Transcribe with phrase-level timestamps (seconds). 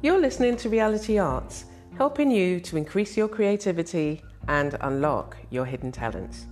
[0.00, 1.64] You're listening to Reality Arts,
[1.96, 6.46] helping you to increase your creativity and unlock your hidden talents.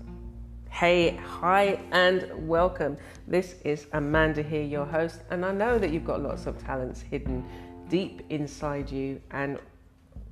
[0.69, 2.97] Hey, hi, and welcome.
[3.29, 7.03] This is Amanda here, your host, and I know that you've got lots of talents
[7.03, 7.45] hidden
[7.89, 9.61] deep inside you, and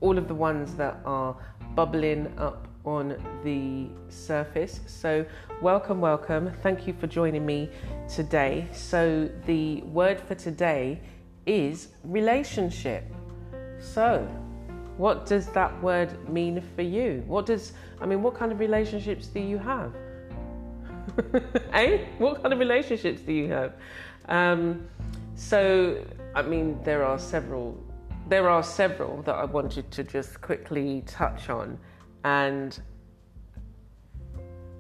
[0.01, 1.37] all of the ones that are
[1.77, 4.81] bubbling up on the surface.
[4.87, 5.25] So,
[5.63, 6.51] welcome, welcome.
[6.65, 7.71] Thank you for joining me
[8.13, 8.67] today.
[8.73, 11.01] So, the word for today
[11.47, 13.05] is relationship.
[13.79, 14.27] So,
[14.97, 17.25] what does that word mean for you?
[17.27, 19.93] What does, I mean, what kind of relationships do you have?
[21.73, 22.05] eh?
[22.19, 23.75] What kind of relationships do you have?
[24.29, 24.87] Um,
[25.35, 27.77] so, I mean, there are several.
[28.29, 31.79] There are several that I wanted to just quickly touch on,
[32.25, 32.81] and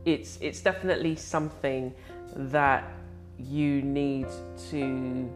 [0.05, 1.93] it's it's definitely something
[2.35, 2.91] that
[3.39, 4.27] you need
[4.71, 5.29] to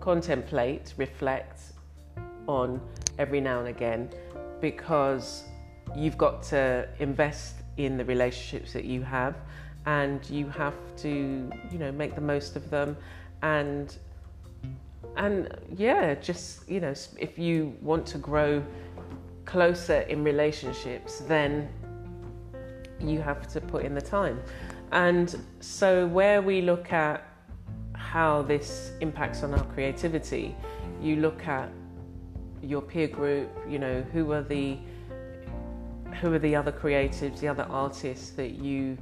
[0.00, 1.60] contemplate, reflect
[2.46, 2.80] on
[3.18, 4.08] every now and again
[4.60, 5.44] because
[5.96, 9.36] you've got to invest in the relationships that you have
[9.86, 12.96] and you have to you know make the most of them
[13.42, 13.96] and
[15.16, 18.62] and yeah just you know if you want to grow
[19.46, 21.68] closer in relationships then
[23.02, 24.40] you have to put in the time.
[24.92, 27.26] And so where we look at
[28.10, 30.56] how this impacts on our creativity.
[30.56, 31.04] Mm.
[31.04, 31.70] You look at
[32.60, 34.76] your peer group you know who are the
[36.20, 38.98] who are the other creatives the other artists that you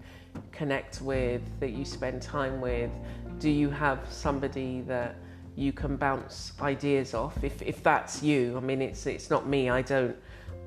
[0.53, 2.91] connect with that you spend time with?
[3.39, 5.17] Do you have somebody that
[5.56, 7.43] you can bounce ideas off?
[7.43, 10.17] If, if that's you i mean it's it's not me i don't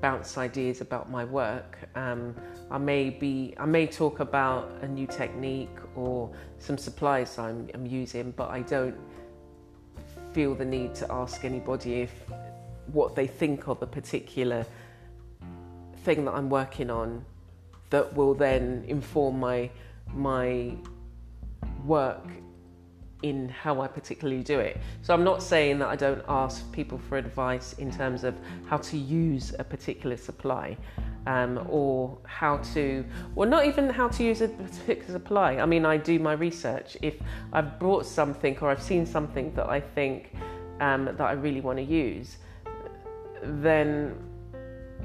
[0.01, 1.77] bounce ideas about my work.
[1.95, 2.35] Um,
[2.71, 7.85] i may be i may talk about a new technique or some supplies I'm, I'm
[7.85, 8.95] using but i don't
[10.31, 12.13] feel the need to ask anybody if
[12.93, 14.65] what they think of a particular
[16.03, 17.23] thing that I'm working on
[17.89, 19.69] that will then inform my
[20.13, 20.75] my
[21.85, 22.25] work
[23.23, 24.77] in how I particularly do it.
[25.01, 28.35] So I'm not saying that I don't ask people for advice in terms of
[28.67, 30.77] how to use a particular supply
[31.27, 33.05] um, or how to,
[33.35, 35.57] well, not even how to use a particular supply.
[35.57, 36.97] I mean, I do my research.
[37.01, 37.15] If
[37.53, 40.33] I've brought something or I've seen something that I think
[40.79, 42.37] um, that I really want to use,
[43.43, 44.15] then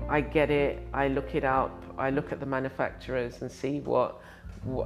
[0.09, 4.21] I get it, I look it up, I look at the manufacturers and see what,
[4.21, 4.23] what,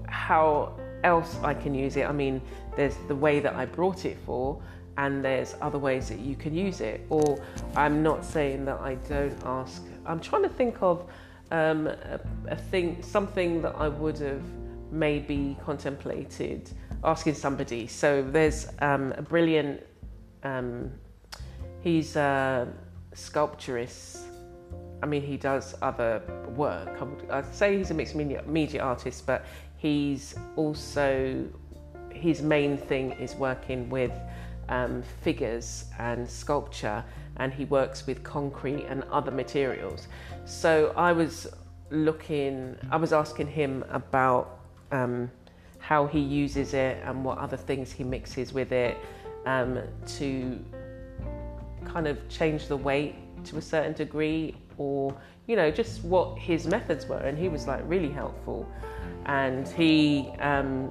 [0.08, 2.06] how else I can use it.
[2.06, 2.40] I mean,
[2.76, 4.60] there's the way that I brought it for,
[4.96, 7.06] and there's other ways that you can use it.
[7.08, 7.42] Or
[7.76, 9.82] I'm not saying that I don't ask.
[10.06, 11.10] I'm trying to think of
[11.50, 14.42] um, a, a thing, something that I would have
[14.90, 16.70] maybe contemplated
[17.02, 17.86] asking somebody.
[17.86, 19.82] So there's um, a brilliant.
[20.42, 20.90] Um,
[21.82, 22.16] he's.
[22.16, 22.66] Uh,
[23.14, 24.20] sculpturist.
[25.02, 26.22] I mean, he does other
[26.54, 27.00] work.
[27.00, 29.44] I would I'd say he's a mixed media, media artist, but
[29.80, 31.48] he's also
[32.12, 34.12] his main thing is working with
[34.68, 37.02] um, figures and sculpture,
[37.36, 40.06] and he works with concrete and other materials.
[40.44, 41.48] So I was
[41.90, 44.60] looking, I was asking him about
[44.92, 45.30] um,
[45.78, 48.98] how he uses it and what other things he mixes with it
[49.46, 49.80] um,
[50.18, 50.62] to
[51.86, 53.14] kind of change the weight
[53.44, 57.66] to a certain degree or you know just what his methods were and he was
[57.66, 58.70] like really helpful
[59.26, 60.90] and he um,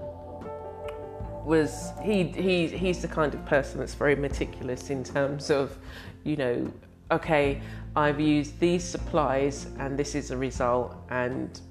[1.46, 5.78] was he, he he's the kind of person that's very meticulous in terms of
[6.24, 6.72] you know
[7.12, 7.62] okay
[7.96, 11.62] i've used these supplies and this is a result and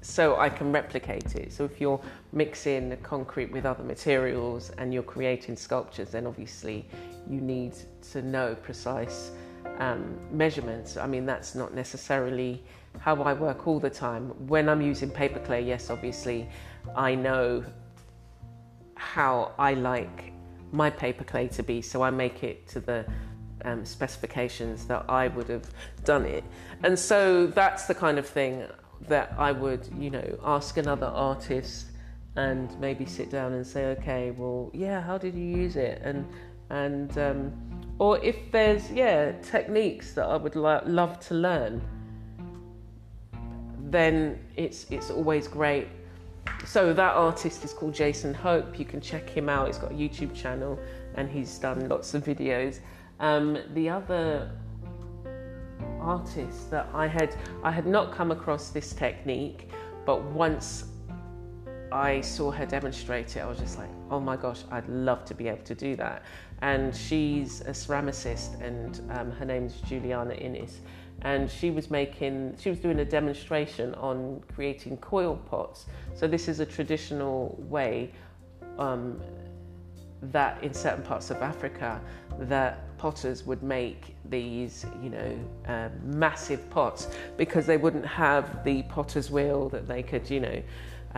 [0.00, 1.52] so I can replicate it.
[1.52, 2.00] So if you're
[2.32, 6.86] mixing concrete with other materials and you're creating sculptures, then obviously
[7.28, 7.74] you need
[8.12, 9.32] to know precise
[9.78, 10.96] um, measurements.
[10.96, 12.62] I mean, that's not necessarily
[12.98, 14.30] how I work all the time.
[14.48, 16.48] When I'm using paper clay, yes, obviously,
[16.96, 17.64] I know
[18.94, 20.32] how I like
[20.72, 23.06] my paper clay to be, so I make it to the
[23.64, 25.70] um, specifications that I would have
[26.04, 26.44] done it.
[26.82, 28.64] And so that's the kind of thing
[29.08, 31.86] that I would, you know, ask another artist
[32.36, 36.00] and maybe sit down and say, okay, well, yeah, how did you use it?
[36.04, 36.26] And
[36.70, 37.52] and um,
[37.98, 41.82] or if there's yeah techniques that I would lo- love to learn,
[43.90, 45.88] then it's it's always great.
[46.64, 48.78] So that artist is called Jason Hope.
[48.78, 49.66] You can check him out.
[49.66, 50.78] He's got a YouTube channel
[51.14, 52.80] and he's done lots of videos.
[53.20, 54.50] Um, the other
[56.00, 59.70] artist that I had I had not come across this technique,
[60.04, 60.84] but once
[61.90, 65.34] I saw her demonstrate it, I was just like, oh my gosh, I'd love to
[65.34, 66.22] be able to do that.
[66.60, 70.80] And she's a ceramicist, and um, her name's Juliana Innes.
[71.22, 75.86] And she was making, she was doing a demonstration on creating coil pots.
[76.14, 78.12] So, this is a traditional way
[78.78, 79.20] um,
[80.22, 82.00] that in certain parts of Africa,
[82.40, 88.82] that potters would make these, you know, uh, massive pots because they wouldn't have the
[88.84, 90.62] potter's wheel that they could, you know,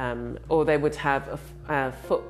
[0.00, 1.38] um, or they would have a,
[1.68, 2.24] a foot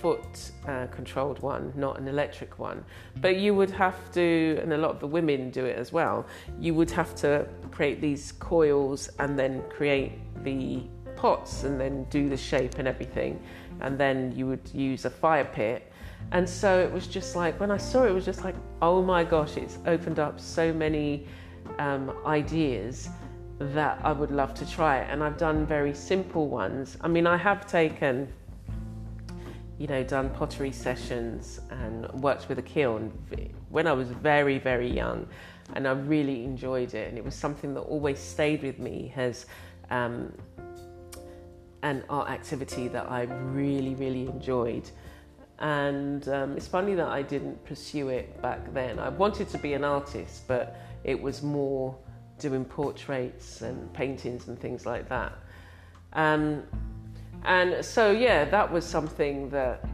[0.00, 2.82] foot uh, controlled one, not an electric one.
[3.20, 6.26] But you would have to, and a lot of the women do it as well.
[6.58, 10.12] You would have to create these coils and then create
[10.42, 10.82] the
[11.16, 13.42] pots and then do the shape and everything.
[13.80, 15.92] And then you would use a fire pit
[16.32, 19.02] and so it was just like, when I saw it, it was just like, oh
[19.02, 21.26] my gosh, it's opened up so many
[21.78, 23.08] um, ideas
[23.58, 24.98] that I would love to try.
[24.98, 26.96] And I've done very simple ones.
[27.00, 28.28] I mean, I have taken,
[29.78, 33.12] you know, done pottery sessions and worked with a kiln
[33.70, 35.26] when I was very, very young.
[35.74, 37.08] And I really enjoyed it.
[37.08, 39.46] And it was something that always stayed with me as
[39.90, 40.32] um,
[41.82, 44.90] an art activity that I really, really enjoyed.
[45.60, 48.98] And um, it's funny that I didn't pursue it back then.
[48.98, 51.96] I wanted to be an artist, but it was more
[52.38, 55.32] doing portraits and paintings and things like that.
[56.12, 56.62] Um,
[57.44, 59.84] and so, yeah, that was something that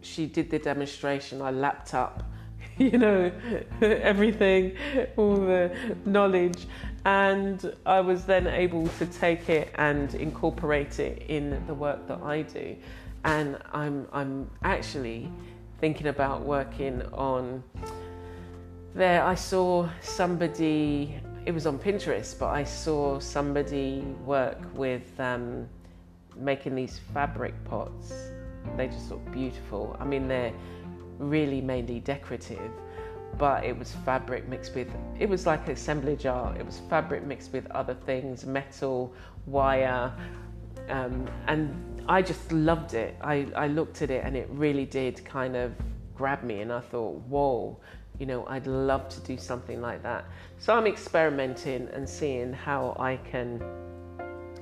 [0.00, 1.42] she did the demonstration.
[1.42, 2.22] I lapped up,
[2.78, 3.32] you know,
[3.80, 4.76] everything,
[5.16, 5.74] all the
[6.04, 6.66] knowledge.
[7.04, 12.22] And I was then able to take it and incorporate it in the work that
[12.22, 12.76] I do
[13.24, 15.30] and I'm I'm actually
[15.80, 17.62] thinking about working on
[18.94, 25.68] there I saw somebody it was on Pinterest but I saw somebody work with um,
[26.36, 28.12] making these fabric pots.
[28.76, 29.96] They just look beautiful.
[30.00, 30.54] I mean they're
[31.18, 32.70] really mainly decorative
[33.38, 34.88] but it was fabric mixed with
[35.18, 36.56] it was like assemblage art.
[36.56, 39.12] It was fabric mixed with other things metal
[39.46, 40.12] wire
[40.88, 43.16] um, and I just loved it.
[43.22, 45.72] I, I looked at it and it really did kind of
[46.14, 47.78] grab me, and I thought, whoa,
[48.18, 50.24] you know, I'd love to do something like that.
[50.58, 53.62] So I'm experimenting and seeing how I can,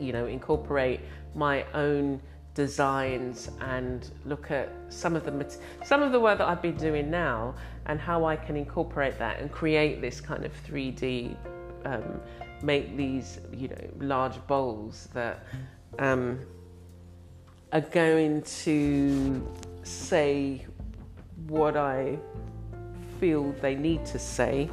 [0.00, 1.00] you know, incorporate
[1.34, 2.20] my own
[2.54, 7.10] designs and look at some of the some of the work that I've been doing
[7.10, 7.54] now
[7.86, 11.34] and how I can incorporate that and create this kind of 3D,
[11.84, 12.20] um,
[12.62, 15.44] make these you know large bowls that
[15.98, 16.40] um,
[17.72, 19.46] are going to
[19.82, 20.66] say
[21.48, 22.18] what I
[23.22, 24.68] feel they need to say,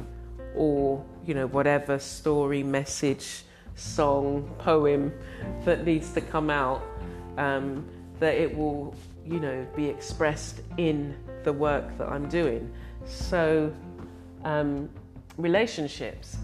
[0.56, 3.44] or you know, whatever story, message,
[3.76, 5.12] song, poem
[5.64, 6.82] that needs to come out,
[7.38, 7.88] um,
[8.18, 8.92] that it will,
[9.24, 12.68] you know, be expressed in the work that I'm doing.
[13.04, 13.72] So,
[14.42, 14.90] um,
[15.36, 16.36] relationships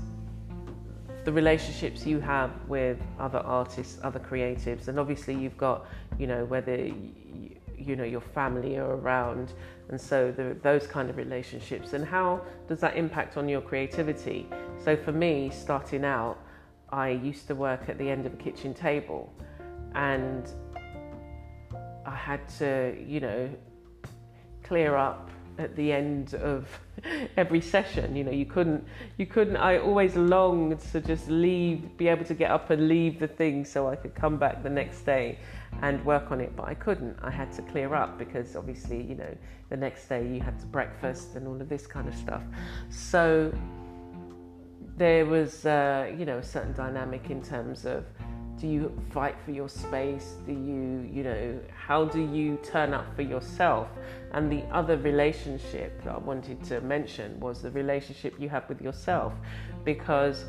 [1.24, 5.84] the relationships you have with other artists, other creatives, and obviously you've got,
[6.20, 9.52] you know, whether you, you know your family are around,
[9.88, 14.48] and so the, those kind of relationships, and how does that impact on your creativity?
[14.82, 16.38] So for me, starting out,
[16.90, 19.32] I used to work at the end of a kitchen table,
[19.94, 20.48] and
[22.04, 23.50] I had to, you know,
[24.62, 26.66] clear up at the end of
[27.36, 28.84] every session you know you couldn't
[29.16, 33.18] you couldn't i always longed to just leave be able to get up and leave
[33.18, 35.38] the thing so i could come back the next day
[35.82, 37.16] and work on it but i couldn't.
[37.22, 39.36] I had to clear up because obviously you know
[39.70, 42.42] the next day you had to breakfast and all of this kind of stuff.
[42.90, 43.52] So
[44.96, 48.04] there was uh, you know a certain dynamic in terms of
[48.60, 50.36] do you fight for your space?
[50.46, 53.88] Do you you know how do you turn up for yourself?
[54.32, 58.80] And the other relationship that i wanted to mention was the relationship you have with
[58.80, 59.34] yourself
[59.84, 60.44] because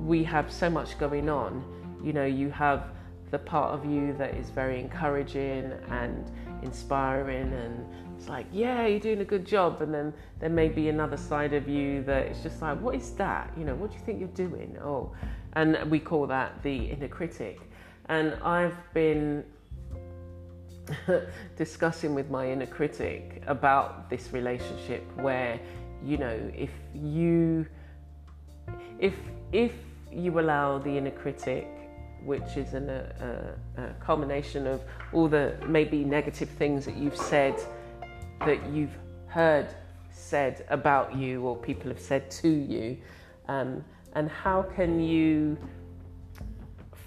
[0.00, 1.64] we have so much going on.
[2.02, 2.88] You know you have
[3.30, 6.30] the part of you that is very encouraging and
[6.62, 7.84] inspiring and
[8.16, 9.80] it's like yeah you're doing a good job.
[9.80, 13.12] And then there may be another side of you that it's just like what is
[13.12, 13.52] that?
[13.56, 14.76] You know what do you think you're doing?
[14.82, 15.12] Oh
[15.56, 17.60] and we call that the inner critic.
[18.08, 19.44] And I've been
[21.56, 25.58] discussing with my inner critic about this relationship where,
[26.04, 27.66] you know, if you
[28.98, 29.14] if
[29.52, 29.72] if
[30.12, 31.66] you allow the inner critic
[32.24, 34.80] which is an, a, a, culmination of
[35.12, 37.54] all the maybe negative things that you've said,
[38.40, 38.96] that you've
[39.26, 39.66] heard
[40.10, 42.96] said about you or people have said to you,
[43.48, 43.84] um,
[44.14, 45.56] and how can you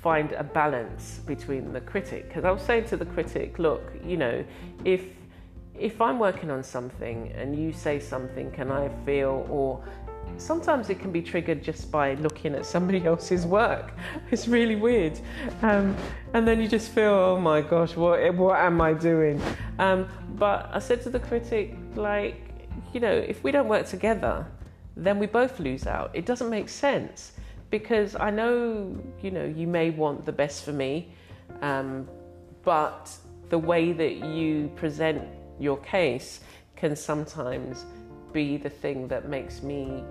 [0.02, 4.18] find a balance between the critic because I was saying to the critic, look, you
[4.18, 4.44] know,
[4.86, 5.02] if
[5.78, 9.84] if I'm working on something and you say something, can I feel or
[10.38, 13.94] sometimes it can be triggered just by looking at somebody else's work.
[14.32, 15.20] It's really weird,
[15.62, 15.96] um,
[16.34, 19.42] and then you just feel, oh my gosh, what what am I doing?
[19.80, 22.36] Um, but I said to the critic, like,
[22.94, 24.46] you know, if we don't work together,
[25.04, 26.12] then we both lose out.
[26.14, 27.34] It doesn't make sense
[27.70, 31.14] because I know, you know, you may want the best for me,
[31.62, 32.08] um,
[32.64, 33.16] but
[33.50, 35.24] the way that you present
[35.60, 36.42] your case
[36.76, 37.86] can sometimes
[38.34, 40.04] be the thing that makes me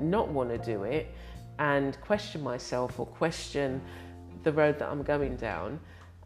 [0.00, 1.12] not want to do it
[1.58, 3.80] and question myself or question
[4.42, 5.78] the road that I'm going down.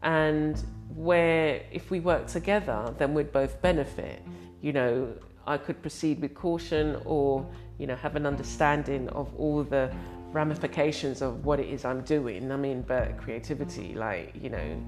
[0.02, 0.62] And
[0.94, 4.22] where if we work together, then we'd both benefit.
[4.62, 5.12] You know,
[5.46, 7.46] I could proceed with caution or,
[7.78, 9.92] you know, have an understanding of all the
[10.32, 12.50] ramifications of what it is I'm doing.
[12.50, 14.82] I mean, but creativity, like, you know,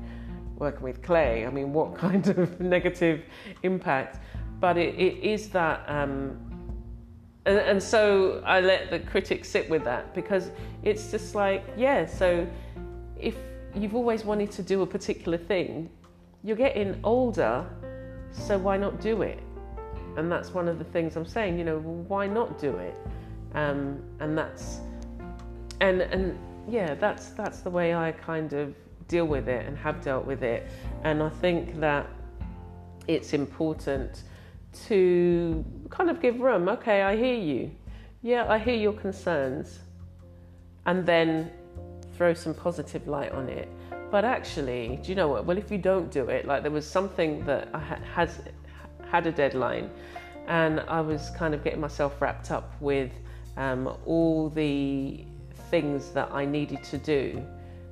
[0.57, 3.23] working with clay, I mean, what kind of negative
[3.62, 4.21] impact?
[4.61, 6.49] But it, it is that um,
[7.49, 10.50] and, and so I let the critics sit with that because
[10.83, 12.47] it's just like, yeah, so
[13.18, 13.37] if
[13.75, 15.88] you've always wanted to do a particular thing,
[16.45, 17.64] you're getting older,
[18.33, 19.40] so why not do it?
[20.17, 22.97] And that's one of the things I'm saying, you know, why not do it?
[23.55, 24.81] Um, and that's,
[25.81, 26.38] and, and
[26.69, 28.75] yeah, that's, that's the way I kind of
[29.07, 30.67] deal with it and have dealt with it.
[31.05, 32.07] And I think that
[33.07, 34.23] it's important
[34.87, 36.69] to kind of give room.
[36.69, 37.71] Okay, I hear you.
[38.23, 39.79] Yeah, I hear your concerns.
[40.85, 41.50] And then
[42.17, 43.69] throw some positive light on it.
[44.11, 45.45] But actually, do you know what?
[45.45, 48.41] Well, if you don't do it, like there was something that I had, has
[49.11, 49.91] had a deadline,
[50.47, 53.11] and I was kind of getting myself wrapped up with
[53.57, 55.25] um, all the
[55.71, 57.45] things that I needed to do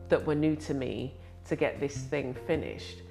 [0.09, 1.15] that were new to me
[1.47, 3.03] to get this thing finished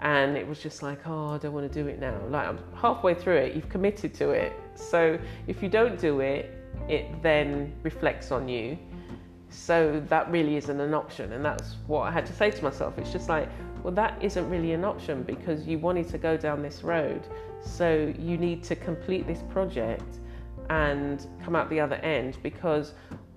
[0.00, 2.20] and it was just like, oh, I don't want to do it now.
[2.28, 4.52] Like I'm halfway through it, you've committed to it.
[4.74, 6.54] So if you don't do it,
[6.88, 8.78] it then reflects on you.
[9.50, 12.98] So that really isn't an option, and that's what I had to say to myself.
[12.98, 13.48] It's just like,
[13.82, 17.26] well, that isn't really an option because you wanted to go down this road.
[17.62, 20.18] So you need to complete this project
[20.70, 22.92] and come out the other end because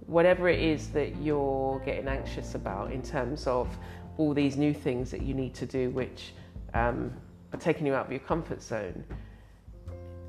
[0.06, 3.70] whatever it is that you're getting anxious about in terms of
[4.18, 6.34] all these new things that you need to do, which
[6.74, 7.13] um,
[7.53, 9.03] are taking you out of your comfort zone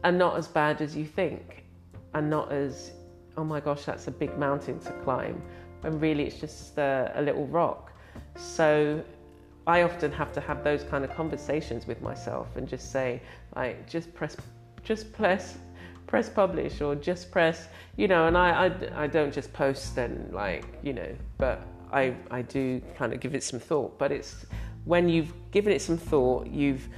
[0.05, 1.65] are not as bad as you think,
[2.15, 2.93] and not as,
[3.37, 5.41] oh my gosh, that's a big mountain to climb,
[5.83, 7.93] when really it's just a, a little rock.
[8.37, 9.03] So
[9.67, 13.21] I often have to have those kind of conversations with myself and just say,
[13.55, 14.37] like, just press,
[14.83, 15.59] just press,
[16.07, 20.33] press publish or just press, you know, and I, I, I don't just post and
[20.33, 24.47] like, you know, but I, I do kind of give it some thought, but it's
[24.85, 26.89] when you've given it some thought, you've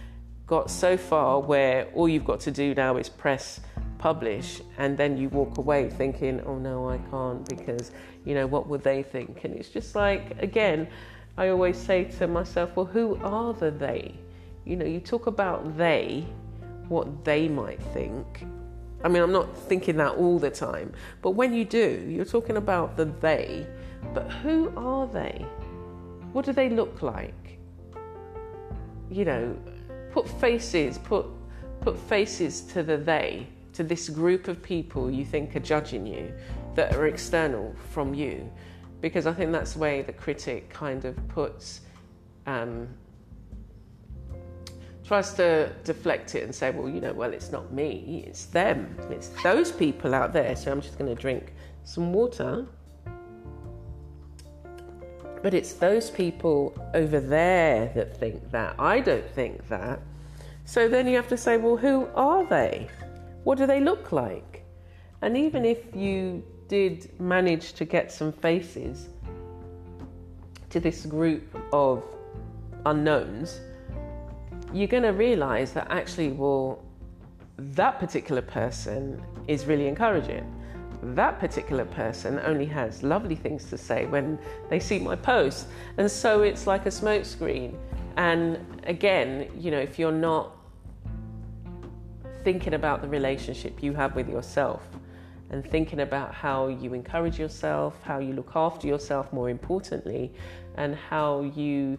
[0.46, 3.60] got so far where all you've got to do now is press
[4.04, 7.90] publish and then you walk away thinking oh no i can't because
[8.26, 9.44] you know what would they think?
[9.44, 10.86] And it's just like again
[11.38, 14.14] i always say to myself well who are the they?
[14.66, 16.26] You know you talk about they
[16.88, 18.26] what they might think.
[19.02, 20.92] I mean i'm not thinking that all the time
[21.22, 23.66] but when you do you're talking about the they
[24.12, 25.46] but who are they?
[26.34, 27.58] What do they look like?
[29.10, 29.56] You know,
[30.12, 31.24] put faces, put
[31.80, 36.32] put faces to the they, to this group of people you think are judging you,
[36.74, 38.50] that are external from you,
[39.00, 41.82] because I think that's the way the critic kind of puts.
[42.46, 42.88] Um,
[45.06, 48.96] tries to deflect it and say, well, you know, well, it's not me, it's them,
[49.10, 50.56] it's those people out there.
[50.56, 51.52] So I'm just going to drink
[51.84, 52.66] some water.
[55.42, 58.76] But it's those people over there that think that.
[58.78, 60.00] I don't think that.
[60.64, 62.88] So then you have to say, well, who are they?
[63.44, 64.64] What do they look like?
[65.22, 69.08] And even if you did manage to get some faces
[70.70, 72.02] to this group of
[72.86, 73.60] unknowns,
[74.72, 76.82] you're going to realize that actually, well,
[77.56, 80.44] that particular person is really encouraging
[81.12, 84.38] that particular person only has lovely things to say when
[84.70, 85.66] they see my post.
[85.98, 87.76] And so it's like a smokescreen.
[88.16, 90.53] And again, you know, if you're not
[92.44, 94.86] thinking about the relationship you have with yourself
[95.50, 100.32] and thinking about how you encourage yourself, how you look after yourself, more importantly,
[100.76, 101.98] and how you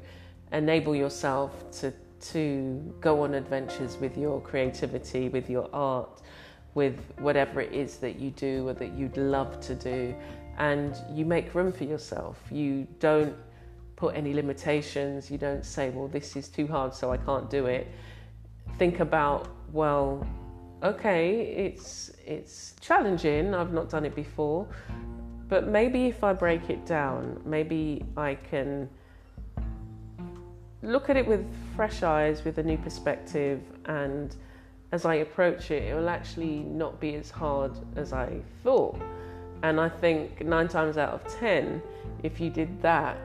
[0.52, 6.22] enable yourself to, to go on adventures with your creativity, with your art,
[6.76, 10.14] with whatever it is that you do or that you'd love to do
[10.58, 12.38] and you make room for yourself.
[12.52, 13.36] You don't
[13.96, 15.32] put any limitations.
[15.32, 17.88] You don't say, well, this is too hard, so I can't do it.
[18.78, 20.26] Think about, well,
[20.82, 23.54] okay, it's it's challenging.
[23.54, 24.66] I've not done it before,
[25.50, 28.90] but maybe if I break it down, maybe I can
[30.82, 34.34] look at it with fresh eyes, with a new perspective, and
[34.94, 38.98] as I approach it, it will actually not be as hard as I thought.
[39.62, 41.82] And I think nine times out of ten,
[42.24, 43.18] if you did that,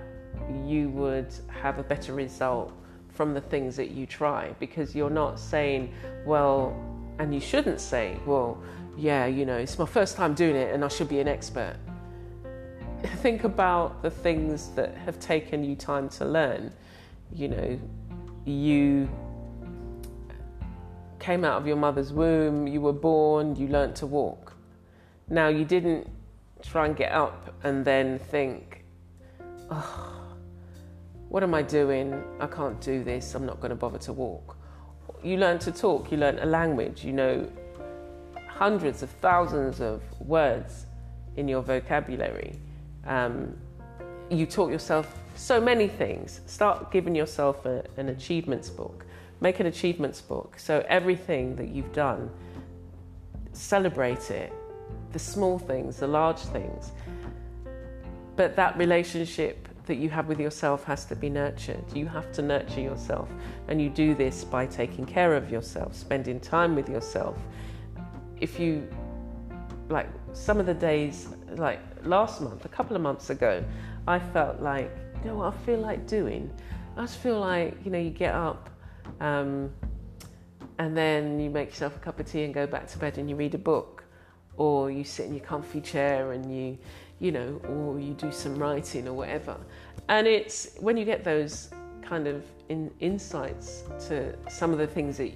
[0.66, 2.72] you would have a better result
[3.12, 5.92] from the things that you try because you're not saying,
[6.24, 6.76] well,
[7.18, 8.62] and you shouldn't say, well,
[8.96, 11.76] yeah, you know, it's my first time doing it and I should be an expert.
[13.16, 16.72] Think about the things that have taken you time to learn.
[17.32, 17.78] You know,
[18.44, 19.08] you
[21.18, 24.54] came out of your mother's womb, you were born, you learnt to walk.
[25.28, 26.08] Now, you didn't
[26.62, 28.84] try and get up and then think,
[29.70, 30.19] oh,
[31.30, 32.22] what am I doing?
[32.40, 33.34] I can't do this.
[33.36, 34.56] I'm not going to bother to walk.
[35.22, 37.48] You learn to talk, you learn a language, you know
[38.48, 40.84] hundreds of thousands of words
[41.36, 42.58] in your vocabulary.
[43.06, 43.56] Um,
[44.28, 46.40] you taught yourself so many things.
[46.46, 49.06] Start giving yourself a, an achievements book.
[49.40, 50.58] Make an achievements book.
[50.58, 52.28] So everything that you've done,
[53.52, 54.52] celebrate it.
[55.12, 56.90] The small things, the large things.
[58.36, 61.84] But that relationship that you have with yourself has to be nurtured.
[61.94, 63.28] You have to nurture yourself.
[63.68, 67.36] And you do this by taking care of yourself, spending time with yourself.
[68.40, 68.88] If you,
[69.88, 73.64] like, some of the days, like last month, a couple of months ago,
[74.06, 74.90] I felt like,
[75.22, 76.52] you know what I feel like doing?
[76.96, 78.70] I just feel like, you know, you get up
[79.20, 79.70] um,
[80.78, 83.28] and then you make yourself a cup of tea and go back to bed and
[83.28, 84.04] you read a book.
[84.56, 86.76] Or you sit in your comfy chair and you,
[87.20, 89.56] you know, or you do some writing or whatever.
[90.08, 91.70] And it's when you get those
[92.02, 95.32] kind of in, insights to some of the things that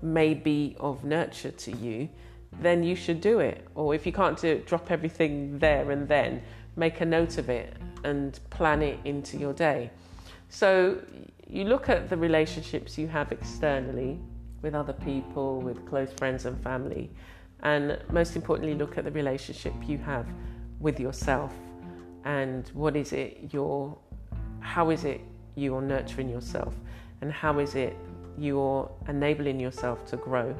[0.00, 2.08] may be of nurture to you,
[2.60, 3.66] then you should do it.
[3.74, 6.40] Or if you can't do it, drop everything there and then,
[6.76, 9.90] make a note of it and plan it into your day.
[10.48, 10.98] So
[11.46, 14.18] you look at the relationships you have externally
[14.62, 17.10] with other people, with close friends and family,
[17.62, 20.26] and most importantly, look at the relationship you have
[20.80, 21.52] with yourself?
[22.24, 23.96] And what is it you're
[24.60, 25.20] how is it
[25.54, 26.74] you're nurturing yourself?
[27.20, 27.96] And how is it
[28.36, 30.54] you're enabling yourself to grow?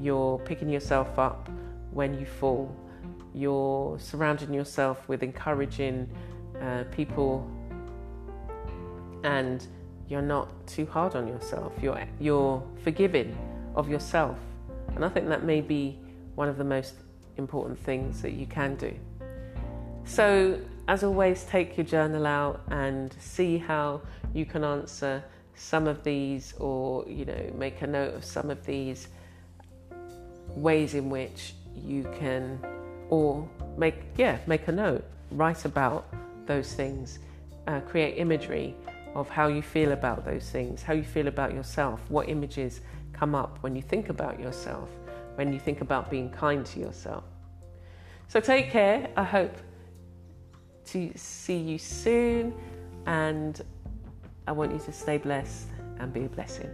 [0.00, 1.50] You're picking yourself up
[1.90, 2.74] when you fall.
[3.34, 6.08] You're surrounding yourself with encouraging
[6.60, 7.50] uh, people.
[9.24, 9.66] And
[10.08, 11.72] you're not too hard on yourself.
[11.82, 13.36] You're you're forgiving
[13.74, 14.38] of yourself.
[14.94, 15.98] And i think that may be
[16.34, 16.94] one of the most
[17.38, 18.94] important things that you can do
[20.04, 24.02] so, as always, take your journal out and see how
[24.34, 25.22] you can answer
[25.54, 29.08] some of these, or you know, make a note of some of these
[30.48, 32.58] ways in which you can,
[33.10, 36.12] or make yeah, make a note, write about
[36.46, 37.18] those things,
[37.66, 38.74] uh, create imagery
[39.14, 42.80] of how you feel about those things, how you feel about yourself, what images
[43.12, 44.88] come up when you think about yourself,
[45.36, 47.24] when you think about being kind to yourself.
[48.28, 49.08] So take care.
[49.16, 49.54] I hope
[50.86, 52.54] to see you soon,
[53.06, 53.60] and
[54.46, 55.68] I want you to stay blessed
[55.98, 56.70] and be a blessing.